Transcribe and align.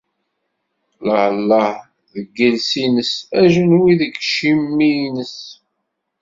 Lleh! 1.05 1.31
Lleh! 1.49 1.73
deg 2.13 2.27
yiles-ines, 2.37 3.11
ajenwi 3.41 3.91
deg 3.99 4.13
yiciwi-ines. 4.19 5.37